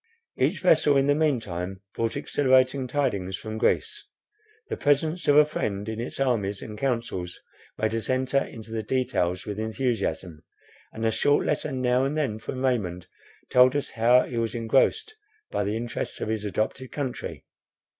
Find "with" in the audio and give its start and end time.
9.45-9.59